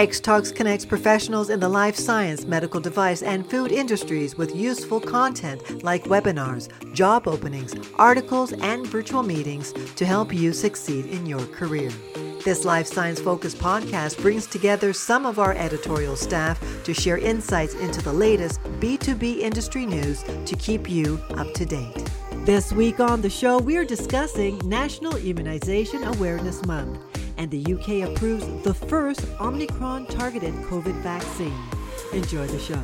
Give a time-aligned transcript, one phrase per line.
[0.00, 4.98] X Talks connects professionals in the life science, medical device, and food industries with useful
[4.98, 11.44] content like webinars, job openings, articles, and virtual meetings to help you succeed in your
[11.48, 11.90] career.
[12.46, 17.74] This life science focused podcast brings together some of our editorial staff to share insights
[17.74, 22.10] into the latest B2B industry news to keep you up to date.
[22.46, 27.09] This week on the show, we are discussing National Immunization Awareness Month
[27.40, 31.58] and the UK approves the first Omicron targeted COVID vaccine.
[32.12, 32.78] Enjoy the show.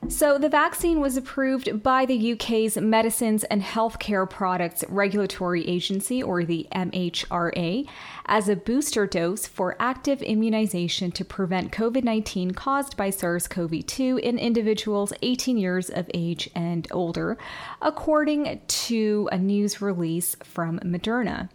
[0.09, 6.43] So, the vaccine was approved by the UK's Medicines and Healthcare Products Regulatory Agency, or
[6.43, 7.87] the MHRA,
[8.25, 13.85] as a booster dose for active immunization to prevent COVID 19 caused by SARS CoV
[13.85, 17.37] 2 in individuals 18 years of age and older,
[17.81, 21.49] according to a news release from Moderna.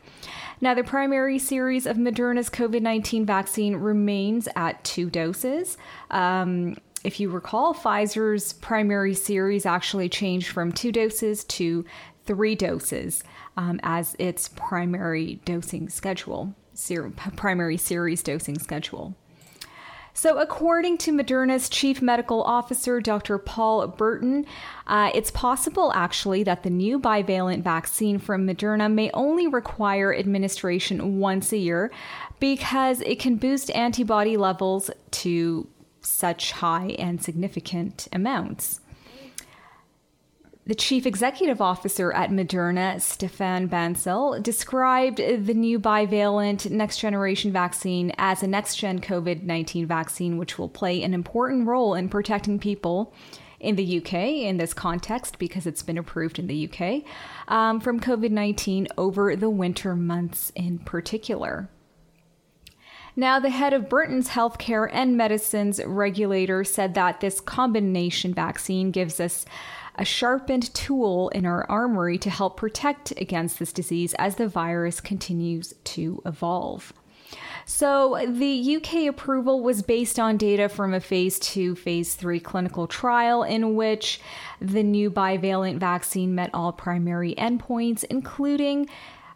[0.61, 5.77] Now, the primary series of Moderna's COVID 19 vaccine remains at two doses.
[6.11, 11.85] Um, if you recall, Pfizer's primary series actually changed from two doses to
[12.25, 13.25] three doses
[13.57, 19.15] um, as its primary dosing schedule, ser- primary series dosing schedule.
[20.13, 23.39] So, according to Moderna's chief medical officer, Dr.
[23.39, 24.47] Paul Burton,
[24.89, 31.21] uh, it's possible actually that the new bivalent vaccine from Moderna may only require administration
[31.21, 31.93] once a year
[32.41, 35.69] because it can boost antibody levels to
[36.01, 38.81] such high and significant amounts.
[40.69, 48.13] The chief executive officer at Moderna, Stéphane Bancel, described the new bivalent next generation vaccine
[48.19, 52.59] as a next gen COVID 19 vaccine, which will play an important role in protecting
[52.59, 53.15] people
[53.61, 57.03] in the UK in this context because it's been approved in the UK
[57.49, 61.71] um, from COVID 19 over the winter months in particular.
[63.19, 69.19] Now, the head of Britain's healthcare and medicines regulator said that this combination vaccine gives
[69.19, 69.45] us
[69.97, 75.01] a sharpened tool in our armory to help protect against this disease as the virus
[75.01, 76.93] continues to evolve.
[77.67, 82.87] So, the UK approval was based on data from a phase 2, phase 3 clinical
[82.87, 84.21] trial in which
[84.61, 88.89] the new bivalent vaccine met all primary endpoints, including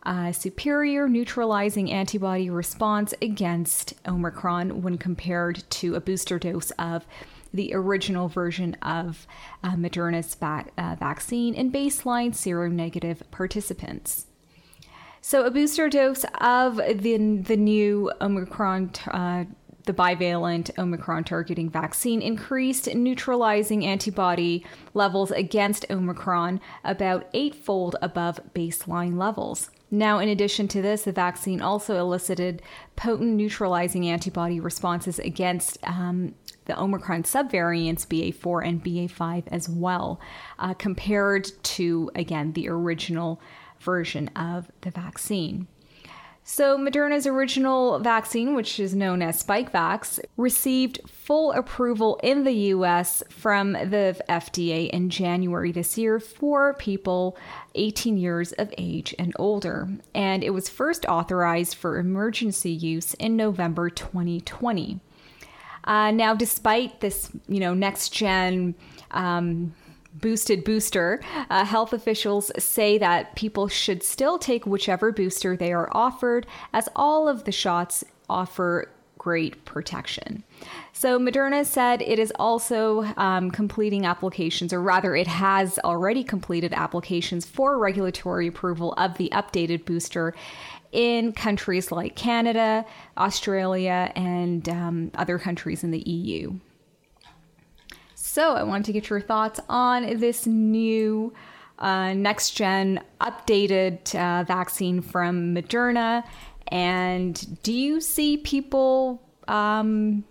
[0.05, 7.07] uh, superior neutralizing antibody response against Omicron when compared to a booster dose of
[7.55, 9.27] the original version of
[9.63, 14.27] uh, Moderna's va- uh, vaccine in baseline seronegative participants.
[15.21, 19.45] So, a booster dose of the, the new Omicron uh,
[19.84, 24.65] the bivalent Omicron targeting vaccine increased neutralizing antibody
[24.95, 29.71] levels against Omicron about eightfold above baseline levels.
[29.94, 32.62] Now, in addition to this, the vaccine also elicited
[32.97, 36.34] potent neutralizing antibody responses against um,
[36.65, 40.18] the Omicron subvariants BA4 and BA5 as well,
[40.59, 43.39] uh, compared to, again, the original
[43.80, 45.66] version of the vaccine.
[46.44, 53.22] So, Moderna's original vaccine, which is known as Spikevax, received full approval in the US
[53.30, 57.36] from the FDA in January this year for people
[57.77, 59.89] 18 years of age and older.
[60.15, 64.98] And it was first authorized for emergency use in November 2020.
[65.84, 68.74] Uh, now, despite this, you know, next gen
[69.12, 69.74] um,
[70.14, 71.20] boosted booster,
[71.50, 76.88] uh, health officials say that people should still take whichever booster they are offered, as
[76.94, 78.88] all of the shots offer
[79.18, 80.42] great protection.
[80.92, 86.72] So, Moderna said it is also um, completing applications, or rather, it has already completed
[86.72, 90.34] applications for regulatory approval of the updated booster
[90.91, 92.84] in countries like Canada,
[93.16, 96.59] Australia, and um, other countries in the EU.
[98.33, 101.34] So, I wanted to get your thoughts on this new
[101.79, 106.25] uh, next gen updated uh, vaccine from Moderna.
[106.69, 110.25] And do you see people um,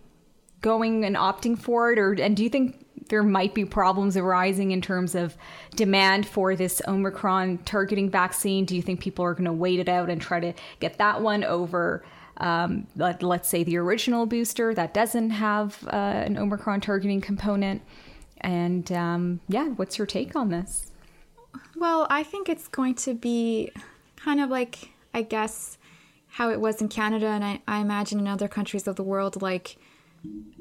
[0.61, 1.99] going and opting for it?
[1.99, 5.37] Or, and do you think there might be problems arising in terms of
[5.75, 8.65] demand for this Omicron targeting vaccine?
[8.65, 11.21] Do you think people are going to wait it out and try to get that
[11.21, 12.03] one over?
[12.37, 17.81] Um, let, us say the original booster that doesn't have uh, an Omicron targeting component.
[18.41, 20.91] And um, yeah, what's your take on this?
[21.75, 23.71] Well, I think it's going to be
[24.15, 25.77] kind of like, I guess,
[26.27, 29.41] how it was in Canada, and I, I imagine in other countries of the world.
[29.41, 29.77] Like,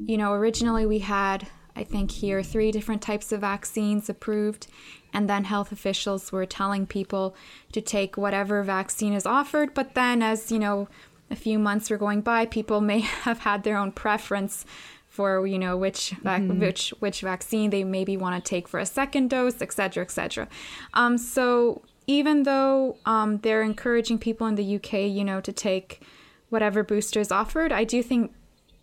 [0.04, 1.46] you know, originally we had,
[1.76, 4.66] I think, here three different types of vaccines approved,
[5.12, 7.36] and then health officials were telling people
[7.72, 9.72] to take whatever vaccine is offered.
[9.72, 10.88] But then, as you know,
[11.30, 14.64] a few months were going by, people may have had their own preference
[15.08, 16.60] for you know which vac- mm-hmm.
[16.60, 20.48] which which vaccine they maybe want to take for a second dose, etc., etc.
[20.94, 26.02] Um, so even though um, they're encouraging people in the UK, you know, to take
[26.48, 28.32] whatever booster is offered, I do think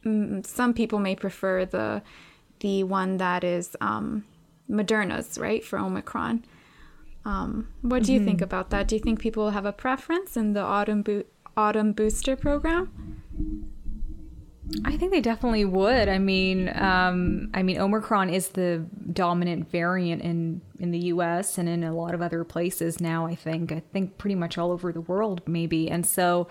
[0.06, 2.02] mm, some people may prefer the
[2.60, 4.26] the one that is um,
[4.70, 6.44] Moderna's, right, for Omicron.
[7.26, 8.28] Um, what do you mm-hmm.
[8.28, 8.88] think about that?
[8.88, 11.26] Do you think people have a preference in the autumn bo-
[11.58, 12.92] autumn booster program?
[14.84, 16.10] I think they definitely would.
[16.10, 21.58] I mean, um, I mean, Omicron is the dominant variant in in the U.S.
[21.58, 23.26] and in a lot of other places now.
[23.26, 23.72] I think.
[23.72, 25.90] I think pretty much all over the world, maybe.
[25.90, 26.50] And so,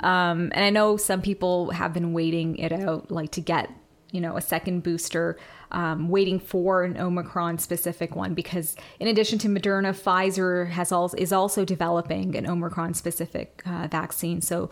[0.00, 3.70] um, and I know some people have been waiting it out, like to get
[4.14, 5.36] you know a second booster
[5.74, 11.16] um, waiting for an Omicron specific one because, in addition to Moderna, Pfizer has also
[11.16, 14.40] is also developing an Omicron specific uh, vaccine.
[14.40, 14.70] So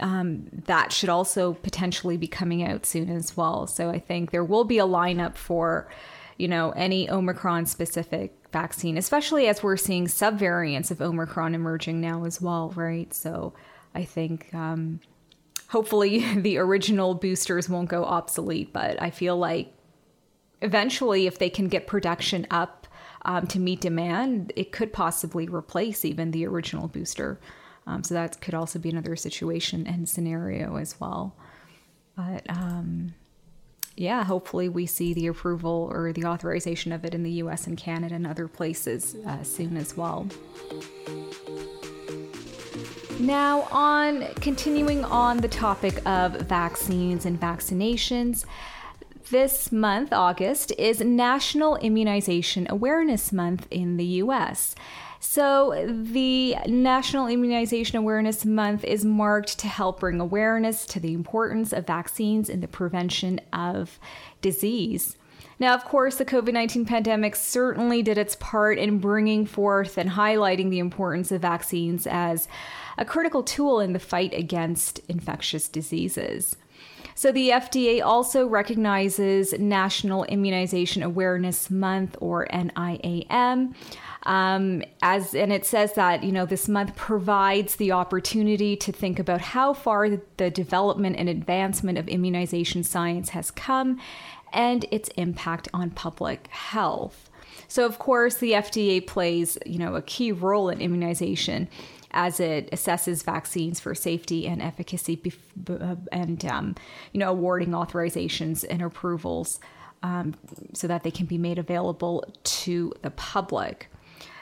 [0.00, 3.68] um, that should also potentially be coming out soon as well.
[3.68, 5.88] So I think there will be a lineup for,
[6.36, 12.24] you know, any Omicron specific vaccine, especially as we're seeing subvariants of Omicron emerging now
[12.24, 13.14] as well, right?
[13.14, 13.54] So
[13.94, 14.52] I think.
[14.52, 15.00] Um,
[15.70, 19.72] hopefully the original boosters won't go obsolete, but I feel like
[20.60, 22.86] eventually, if they can get production up
[23.22, 27.40] um, to meet demand, it could possibly replace even the original booster.
[27.86, 31.34] Um, so that could also be another situation and scenario as well.
[32.16, 33.14] But um,
[33.96, 37.76] yeah, hopefully we see the approval or the authorization of it in the US and
[37.76, 40.28] Canada and other places uh, soon as well.
[43.20, 48.46] Now, on continuing on the topic of vaccines and vaccinations,
[49.30, 54.74] this month, August, is National Immunization Awareness Month in the US.
[55.20, 61.74] So, the National Immunization Awareness Month is marked to help bring awareness to the importance
[61.74, 63.98] of vaccines in the prevention of
[64.40, 65.18] disease.
[65.60, 70.10] Now, of course, the COVID 19 pandemic certainly did its part in bringing forth and
[70.10, 72.48] highlighting the importance of vaccines as
[72.96, 76.56] a critical tool in the fight against infectious diseases.
[77.14, 83.74] So the FDA also recognizes National Immunization Awareness Month or NIAM.
[84.24, 89.18] Um, as and it says that you know this month provides the opportunity to think
[89.18, 93.98] about how far the development and advancement of immunization science has come
[94.52, 97.30] and its impact on public health.
[97.68, 101.68] So of course the FDA plays you know a key role in immunization
[102.12, 106.74] as it assesses vaccines for safety and efficacy bef- and um,
[107.12, 109.60] you know awarding authorizations and approvals
[110.02, 110.34] um,
[110.72, 113.88] so that they can be made available to the public.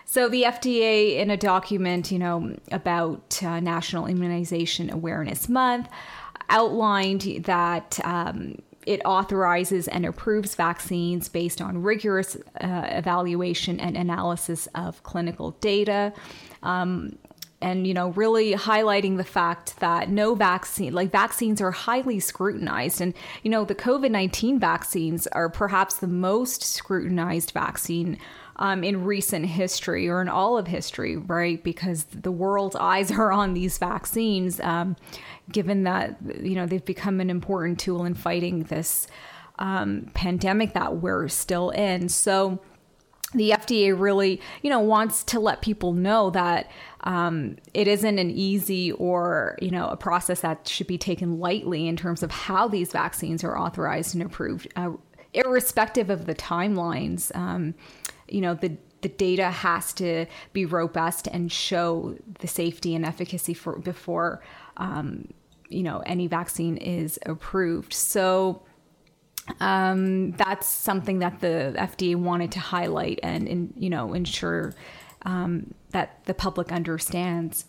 [0.05, 5.89] So the FDA, in a document, you know, about uh, National Immunization Awareness Month,
[6.49, 8.57] outlined that um,
[8.89, 16.13] it authorizes and approves vaccines based on rigorous uh, evaluation and analysis of clinical data.
[16.63, 17.19] Um,
[17.61, 23.01] and you know really highlighting the fact that no vaccine like vaccines are highly scrutinized.
[23.01, 28.17] And you know the covid-19 vaccines are perhaps the most scrutinized vaccine
[28.57, 31.63] um, in recent history or in all of history right?
[31.63, 34.61] Because the world's eyes are on these vaccines.
[34.61, 34.97] Um,
[35.51, 39.07] given that you know they've become an important tool in fighting this
[39.59, 42.61] um, pandemic that we're still in so
[43.35, 46.71] the FDA really, you know, wants to let people know that
[47.05, 51.87] um, it isn't an easy or you know a process that should be taken lightly
[51.87, 54.91] in terms of how these vaccines are authorized and approved, uh,
[55.35, 57.35] irrespective of the timelines.
[57.37, 57.75] Um,
[58.29, 63.55] you know, the the data has to be robust and show the safety and efficacy
[63.55, 64.43] for before
[64.79, 65.29] um,
[65.69, 67.93] you know any vaccine is approved.
[67.93, 68.63] So
[69.61, 74.75] um, that's something that the FDA wanted to highlight and, and you know ensure
[75.23, 77.65] um, that the public understands.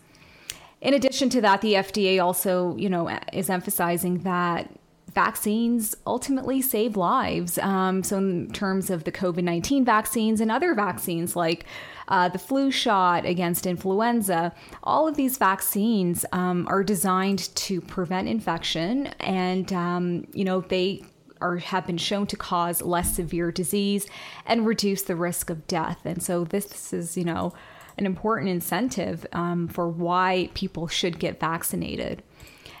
[0.80, 4.70] In addition to that, the FDA also you know is emphasizing that
[5.14, 7.58] vaccines ultimately save lives.
[7.58, 11.64] Um, so, in terms of the COVID 19 vaccines and other vaccines like
[12.10, 14.52] uh, the flu shot against influenza,
[14.82, 21.02] all of these vaccines um, are designed to prevent infection and, um, you know, they
[21.40, 24.06] are have been shown to cause less severe disease
[24.44, 26.00] and reduce the risk of death.
[26.04, 27.54] And so this is, you know,
[27.96, 32.22] an important incentive um, for why people should get vaccinated.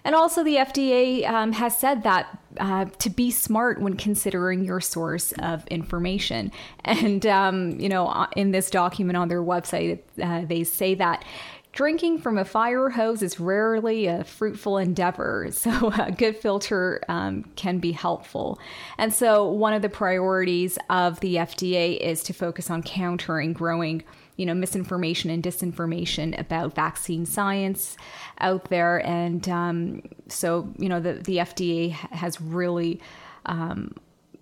[0.04, 4.80] And also, the FDA um, has said that uh, to be smart when considering your
[4.80, 6.52] source of information.
[6.84, 11.24] And, um, you know, in this document on their website, uh, they say that
[11.72, 17.44] Drinking from a fire hose is rarely a fruitful endeavor, so a good filter um,
[17.54, 18.58] can be helpful.
[18.98, 24.02] And so, one of the priorities of the FDA is to focus on countering growing
[24.40, 27.98] you know misinformation and disinformation about vaccine science
[28.38, 29.06] out there.
[29.06, 33.02] And um, so you know the, the fda has really
[33.44, 33.94] um,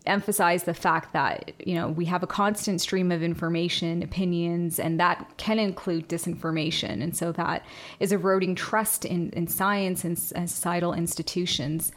[0.07, 5.00] emphasize the fact that you know we have a constant stream of information opinions and
[5.00, 7.02] that can include disinformation.
[7.02, 7.67] And so that
[7.99, 11.90] is eroding trust in, in science and, and societal institutions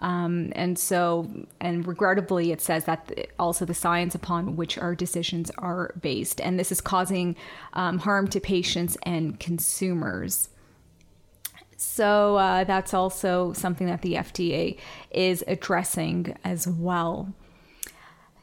[0.00, 1.30] um, and so
[1.60, 6.58] and regrettably it says that also the science upon which our decisions are based and
[6.58, 7.36] this is causing
[7.74, 10.48] um, harm to patients and consumers
[11.80, 14.76] so uh, that's also something that the FDA
[15.10, 17.32] is addressing as well.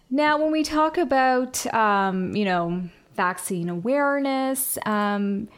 [0.09, 5.49] Now, when we talk about, um, you know, vaccine awareness, um,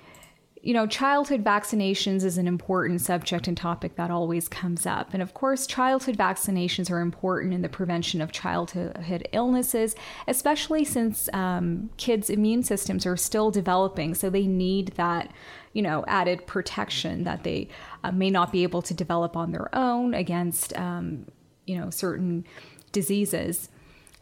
[0.61, 5.13] you know, childhood vaccinations is an important subject and topic that always comes up.
[5.13, 9.95] And of course, childhood vaccinations are important in the prevention of childhood illnesses,
[10.27, 14.13] especially since um, kids' immune systems are still developing.
[14.13, 15.31] So they need that,
[15.71, 17.69] you know, added protection that they
[18.03, 21.25] uh, may not be able to develop on their own against, um,
[21.67, 22.45] you know, certain
[22.91, 23.69] diseases.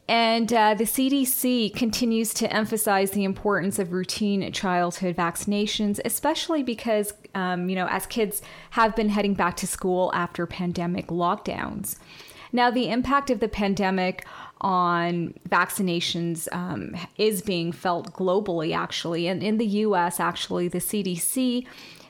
[0.10, 7.14] And uh, the CDC continues to emphasize the importance of routine childhood vaccinations, especially because,
[7.36, 11.98] um, you know, as kids have been heading back to school after pandemic lockdowns.
[12.54, 14.26] Now, the impact of the pandemic
[14.62, 19.28] on vaccinations um, is being felt globally, actually.
[19.28, 21.68] And in the US, actually, the CDC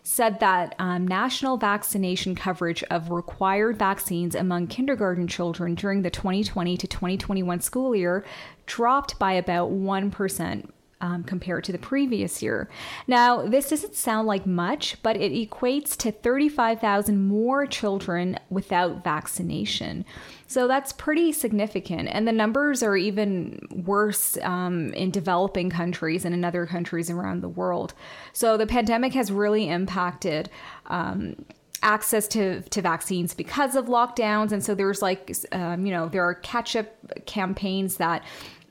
[0.08, 6.78] said that um, national vaccination coverage of required vaccines among kindergarten children during the 2020
[6.78, 8.24] to 2021 school year
[8.66, 10.70] dropped by about 1%
[11.02, 12.70] um, compared to the previous year.
[13.08, 20.06] Now, this doesn't sound like much, but it equates to 35,000 more children without vaccination.
[20.48, 22.10] So that's pretty significant.
[22.12, 27.42] And the numbers are even worse um, in developing countries and in other countries around
[27.42, 27.94] the world.
[28.34, 30.50] So the pandemic has really impacted.
[30.88, 31.46] Um,
[31.84, 36.24] access to, to vaccines because of lockdowns and so there's like um, you know there
[36.24, 36.88] are catch up
[37.28, 38.24] campaigns that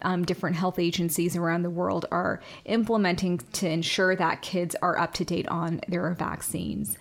[0.02, 5.14] um, different health agencies around the world are implementing to ensure that kids are up
[5.14, 6.96] to date on their vaccines.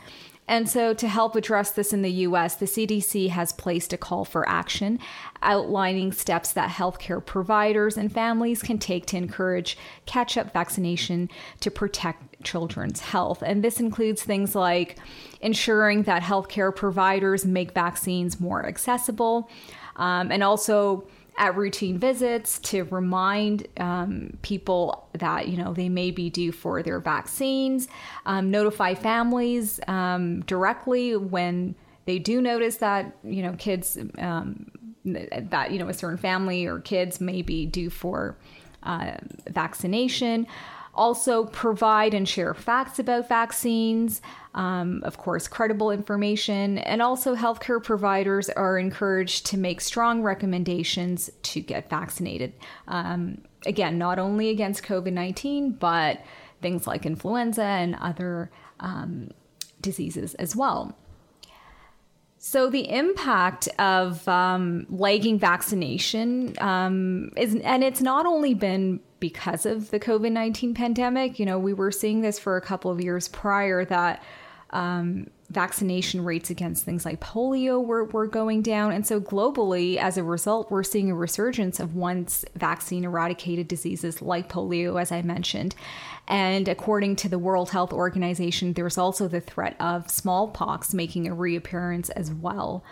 [0.47, 4.25] And so, to help address this in the US, the CDC has placed a call
[4.25, 4.99] for action
[5.41, 9.75] outlining steps that healthcare providers and families can take to encourage
[10.05, 11.29] catch up vaccination
[11.61, 13.41] to protect children's health.
[13.43, 14.99] And this includes things like
[15.41, 19.49] ensuring that healthcare providers make vaccines more accessible
[19.95, 26.11] um, and also at routine visits to remind um, people that you know they may
[26.11, 27.87] be due for their vaccines
[28.25, 31.75] um, notify families um, directly when
[32.05, 34.71] they do notice that you know kids um,
[35.03, 38.37] that you know a certain family or kids may be due for
[38.83, 39.17] uh,
[39.49, 40.47] vaccination
[40.95, 44.21] also provide and share facts about vaccines
[44.55, 51.29] um, of course, credible information, and also healthcare providers are encouraged to make strong recommendations
[51.43, 52.53] to get vaccinated.
[52.87, 56.23] Um, again, not only against COVID 19, but
[56.61, 58.49] things like influenza and other
[58.79, 59.31] um,
[59.81, 60.97] diseases as well.
[62.37, 69.65] So the impact of um, lagging vaccination um, is, and it's not only been because
[69.65, 71.39] of the COVID nineteen pandemic.
[71.39, 74.23] You know, we were seeing this for a couple of years prior that
[74.71, 78.91] um, vaccination rates against things like polio were, were going down.
[78.91, 84.21] And so, globally, as a result, we're seeing a resurgence of once vaccine eradicated diseases
[84.21, 85.75] like polio, as I mentioned.
[86.27, 91.35] And according to the World Health Organization, there's also the threat of smallpox making a
[91.35, 92.83] reappearance as well.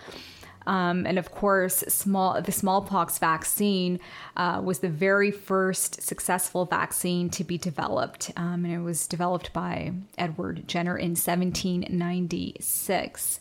[0.65, 3.99] Um, and of course, small the smallpox vaccine
[4.37, 9.51] uh, was the very first successful vaccine to be developed, um, and it was developed
[9.53, 13.39] by Edward Jenner in 1796.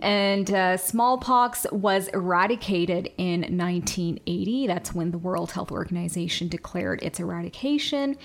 [0.00, 4.66] And uh, smallpox was eradicated in 1980.
[4.66, 8.16] That's when the World Health Organization declared its eradication.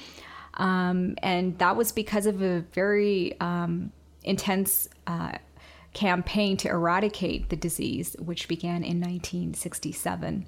[0.55, 3.91] Um, and that was because of a very um,
[4.23, 5.33] intense uh,
[5.93, 10.45] campaign to eradicate the disease, which began in 1967.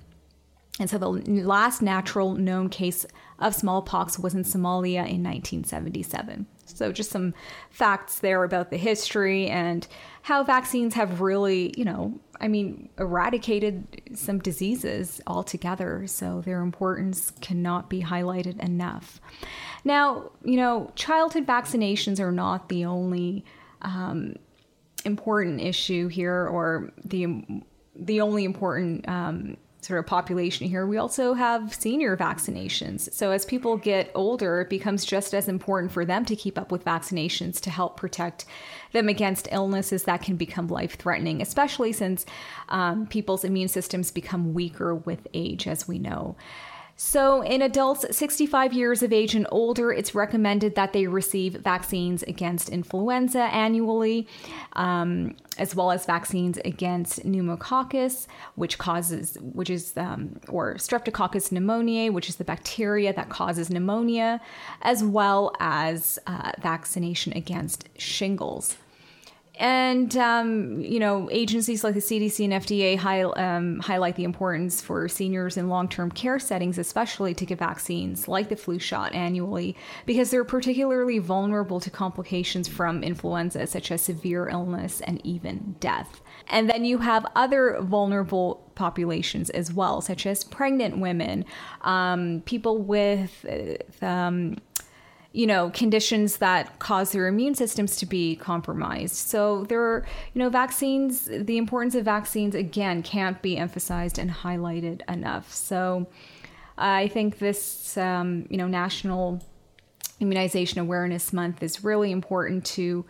[0.79, 3.05] And so the last natural known case
[3.39, 6.47] of smallpox was in Somalia in 1977.
[6.65, 7.33] So just some
[7.69, 9.85] facts there about the history and
[10.21, 16.07] how vaccines have really, you know, I mean, eradicated some diseases altogether.
[16.07, 19.19] So their importance cannot be highlighted enough.
[19.83, 23.45] Now, you know, childhood vaccinations are not the only
[23.81, 24.35] um,
[25.05, 27.43] important issue here, or the
[27.95, 30.85] the only important um, sort of population here.
[30.85, 33.11] We also have senior vaccinations.
[33.13, 36.71] So as people get older, it becomes just as important for them to keep up
[36.71, 38.45] with vaccinations to help protect
[38.91, 42.25] them against illnesses that can become life threatening, especially since
[42.69, 46.35] um, people's immune systems become weaker with age, as we know.
[47.03, 52.21] So, in adults 65 years of age and older, it's recommended that they receive vaccines
[52.21, 54.27] against influenza annually,
[54.73, 62.13] um, as well as vaccines against pneumococcus, which causes, which is, um, or streptococcus pneumoniae,
[62.13, 64.39] which is the bacteria that causes pneumonia,
[64.83, 68.77] as well as uh, vaccination against shingles.
[69.61, 74.81] And, um, you know, agencies like the CDC and FDA high, um, highlight the importance
[74.81, 79.13] for seniors in long term care settings, especially to get vaccines like the flu shot
[79.13, 85.75] annually, because they're particularly vulnerable to complications from influenza, such as severe illness and even
[85.79, 86.21] death.
[86.47, 91.45] And then you have other vulnerable populations as well, such as pregnant women,
[91.81, 93.45] um, people with.
[94.01, 94.55] Um,
[95.33, 99.15] you know, conditions that cause their immune systems to be compromised.
[99.15, 104.29] So there are, you know, vaccines, the importance of vaccines, again, can't be emphasized and
[104.29, 105.53] highlighted enough.
[105.53, 106.07] So
[106.77, 109.41] I think this, um, you know, National
[110.19, 113.05] Immunization Awareness Month is really important to,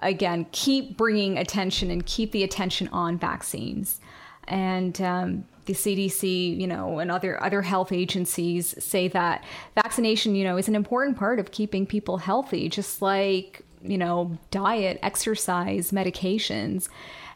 [0.00, 4.00] again, keep bringing attention and keep the attention on vaccines.
[4.48, 9.42] And, um, the CDC, you know, and other other health agencies say that
[9.74, 14.38] vaccination, you know, is an important part of keeping people healthy, just like you know,
[14.50, 16.88] diet, exercise, medications.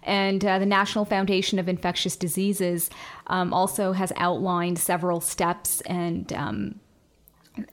[0.02, 2.90] And uh, the National Foundation of Infectious Diseases
[3.26, 6.80] um, also has outlined several steps and um,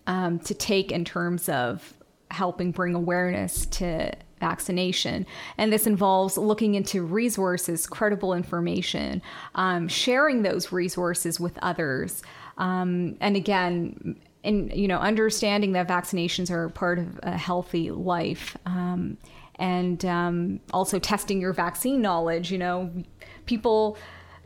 [0.07, 1.93] um, to take in terms of
[2.29, 5.25] helping bring awareness to vaccination.
[5.57, 9.21] And this involves looking into resources, credible information,
[9.55, 12.23] um, sharing those resources with others.
[12.57, 18.55] Um, and again, in you know, understanding that vaccinations are part of a healthy life.
[18.65, 19.17] Um,
[19.59, 22.51] and um, also testing your vaccine knowledge.
[22.51, 22.91] You know,
[23.45, 23.97] people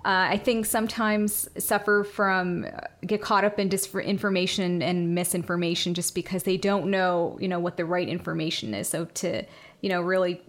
[0.04, 6.16] uh, I think sometimes suffer from uh, get caught up in disinformation and misinformation just
[6.16, 8.88] because they don't know, you know, what the right information is.
[8.88, 9.44] So to,
[9.82, 10.42] you know, really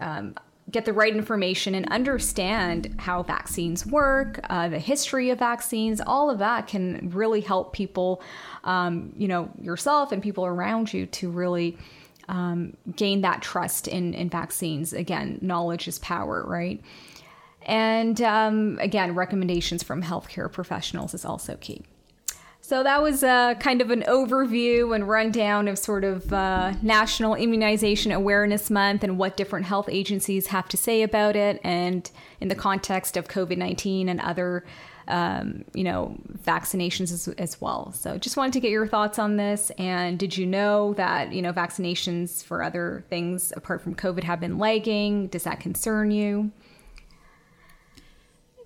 [0.00, 0.34] um,
[0.70, 6.30] get the right information and understand how vaccines work, uh, the history of vaccines, all
[6.30, 8.22] of that can really help people,
[8.64, 11.78] um, you know, yourself and people around you to really
[12.28, 14.92] um, gain that trust in, in vaccines.
[14.92, 16.80] Again, knowledge is power, right?
[17.62, 21.82] And um, again, recommendations from healthcare professionals is also key.
[22.68, 27.34] So that was uh, kind of an overview and rundown of sort of uh, National
[27.34, 32.10] Immunization Awareness Month and what different health agencies have to say about it, and
[32.42, 34.66] in the context of COVID nineteen and other,
[35.06, 37.90] um, you know, vaccinations as, as, well.
[37.92, 39.72] So just wanted to get your thoughts on this.
[39.78, 44.40] And did you know that you know vaccinations for other things apart from COVID have
[44.40, 45.28] been lagging?
[45.28, 46.52] Does that concern you?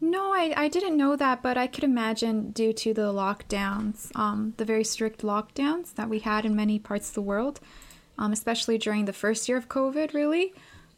[0.05, 4.53] No, I, I didn't know that, but I could imagine due to the lockdowns, um,
[4.57, 7.61] the very strict lockdowns that we had in many parts of the world,
[8.19, 10.55] um, especially during the first year of COVID, really.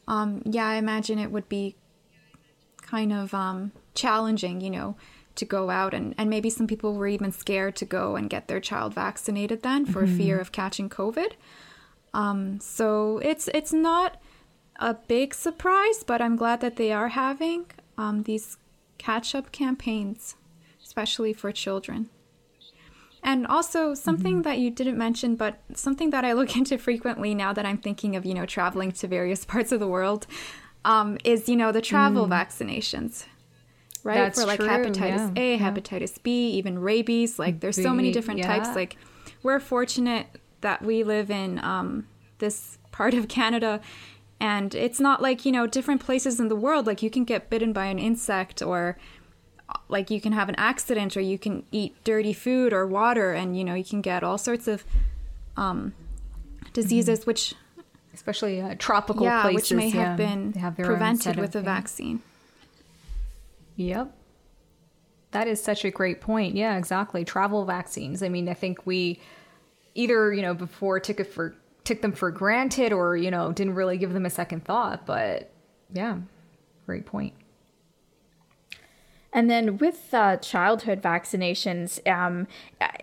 [0.09, 1.77] Um, yeah, I imagine it would be
[2.81, 4.97] kind of um, challenging, you know,
[5.35, 8.49] to go out and, and maybe some people were even scared to go and get
[8.49, 10.17] their child vaccinated then for mm-hmm.
[10.17, 11.33] fear of catching COVID.
[12.15, 14.19] Um, so it's it's not
[14.77, 17.67] a big surprise, but I'm glad that they are having
[17.99, 18.57] um, these
[18.99, 20.37] catch up campaigns,
[20.83, 22.11] especially for children.
[23.23, 24.43] And also something mm-hmm.
[24.43, 28.17] that you didn't mention, but something that I look into frequently now that I'm thinking
[28.17, 30.27] of, you know, traveling to various parts of the world,
[30.85, 32.31] um, is you know the travel mm.
[32.31, 33.25] vaccinations,
[34.03, 34.17] right?
[34.17, 35.43] That's For like true, hepatitis yeah.
[35.43, 35.71] A, yeah.
[35.71, 37.39] hepatitis B, even rabies.
[37.39, 38.47] Like there's so many different yeah.
[38.47, 38.77] types.
[38.77, 38.97] Like
[39.43, 40.27] we're fortunate
[40.61, 42.07] that we live in um,
[42.39, 43.81] this part of Canada
[44.45, 47.49] and it's not like you know different places in the world like you can get
[47.49, 48.99] bitten by an insect or
[49.89, 53.57] like you can have an accident or you can eat dirty food or water and
[53.57, 54.85] you know you can get all sorts of
[55.57, 55.95] um,
[56.75, 57.31] diseases mm-hmm.
[57.31, 57.55] which
[58.13, 62.21] especially uh, tropical yeah, places which may yeah, have been have prevented with a vaccine.
[63.77, 64.15] Yep.
[65.33, 66.55] That is such a great point.
[66.55, 67.25] Yeah exactly.
[67.25, 68.23] Travel vaccines.
[68.23, 69.21] I mean i think we
[69.95, 71.55] either you know before took it for
[71.85, 75.53] took them for granted or you know didn't really give them a second thought but
[75.93, 76.19] yeah
[76.87, 77.35] great point
[79.35, 82.47] and then with uh, childhood vaccinations, um,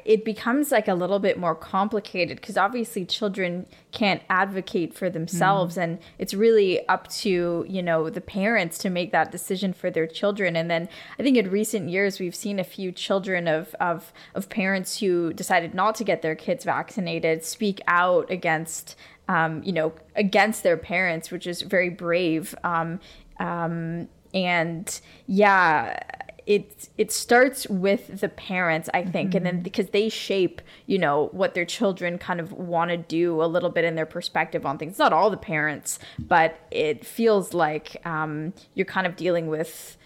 [0.05, 5.75] it becomes like a little bit more complicated because obviously children can't advocate for themselves,
[5.75, 5.83] mm.
[5.83, 10.07] and it's really up to you know the parents to make that decision for their
[10.07, 10.55] children.
[10.55, 10.87] And then
[11.19, 15.33] I think in recent years we've seen a few children of of of parents who
[15.33, 18.95] decided not to get their kids vaccinated speak out against
[19.27, 22.55] um, you know against their parents, which is very brave.
[22.63, 23.01] Um,
[23.37, 25.99] um, and yeah
[26.45, 29.37] it it starts with the parents i think mm-hmm.
[29.37, 29.63] and then mm-hmm.
[29.63, 33.69] because they shape you know what their children kind of want to do a little
[33.69, 38.53] bit in their perspective on things not all the parents but it feels like um,
[38.73, 39.97] you're kind of dealing with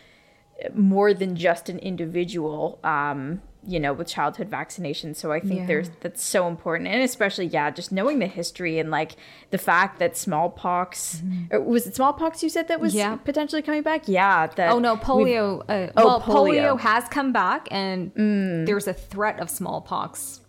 [0.74, 5.66] more than just an individual um, you know with childhood vaccinations so i think yeah.
[5.66, 9.16] there's that's so important and especially yeah just knowing the history and like
[9.52, 11.66] the fact that smallpox mm-hmm.
[11.66, 13.16] was it smallpox you said that was yeah.
[13.16, 16.76] potentially coming back yeah that oh no polio uh, oh, well polio.
[16.76, 16.80] polio.
[16.80, 18.66] has come back and mm.
[18.66, 20.42] there's a threat of smallpox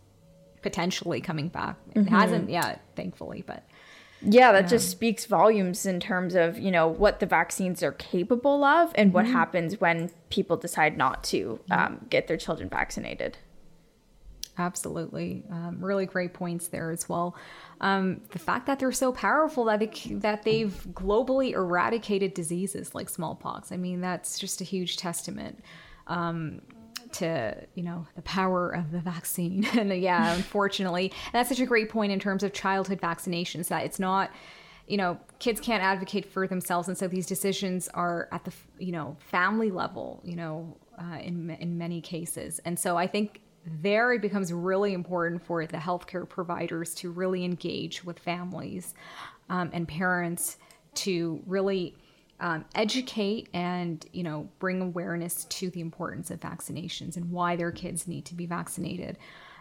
[0.63, 2.15] potentially coming back it mm-hmm.
[2.15, 3.65] hasn't yet thankfully but
[4.29, 8.65] yeah, that just speaks volumes in terms of, you know, what the vaccines are capable
[8.65, 9.35] of and what mm-hmm.
[9.35, 13.39] happens when people decide not to um, get their children vaccinated.
[14.59, 15.45] Absolutely.
[15.51, 17.37] Um, really great points there as well.
[17.81, 23.09] Um, the fact that they're so powerful that, they, that they've globally eradicated diseases like
[23.09, 23.71] smallpox.
[23.71, 25.63] I mean, that's just a huge testament.
[26.07, 26.63] Um,
[27.19, 29.65] to you know the power of the vaccine.
[29.77, 33.99] And yeah unfortunately that's such a great point in terms of childhood vaccinations that it's
[33.99, 34.31] not
[34.87, 36.89] you know kids can't advocate for themselves.
[36.89, 41.51] And so these decisions are at the you know family level you know uh, in
[41.61, 42.61] in many cases.
[42.65, 43.41] And so i think
[43.83, 48.95] there it becomes really important for the healthcare providers to really engage with families
[49.49, 50.57] um, and parents
[50.95, 51.95] to really
[52.41, 57.73] um, educate and you know bring awareness to the importance of vaccinations and why their
[57.73, 59.17] kids need to be vaccinated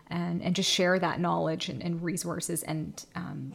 [0.08, 3.54] and and just share that knowledge and, and resources and um,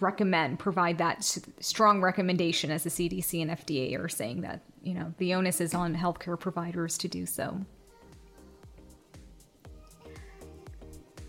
[0.00, 1.24] recommend provide that
[1.60, 5.74] strong recommendation as the cdc and fda are saying that you know the onus is
[5.74, 7.64] on healthcare providers to do so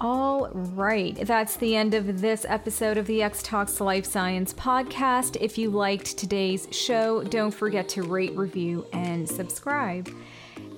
[0.08, 5.36] All right, that's the end of this episode of the X Talks Life Science podcast.
[5.42, 10.08] If you liked today's show, don't forget to rate, review, and subscribe.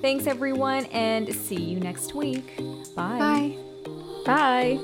[0.02, 2.56] Thanks, everyone, and see you next week.
[2.96, 3.18] Bye.
[3.20, 3.58] Bye.
[4.26, 4.80] Bye.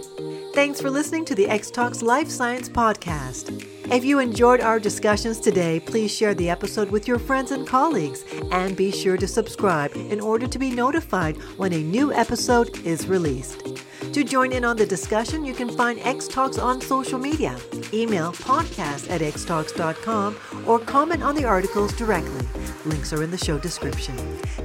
[0.53, 3.65] Thanks for listening to the X Talks Life Science podcast.
[3.93, 8.25] If you enjoyed our discussions today, please share the episode with your friends and colleagues
[8.51, 13.08] and be sure to subscribe in order to be notified when a new episode is
[13.08, 13.84] released.
[14.13, 17.58] To join in on the discussion, you can find X Talks on social media.
[17.91, 22.45] Email podcast at xtalks.com or comment on the articles directly.
[22.86, 24.15] Links are in the show description.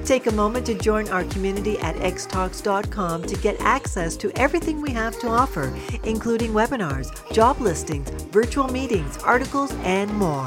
[0.05, 4.91] Take a moment to join our community at xtalks.com to get access to everything we
[4.91, 10.47] have to offer, including webinars, job listings, virtual meetings, articles, and more.